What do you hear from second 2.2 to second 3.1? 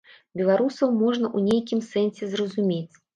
зразумець.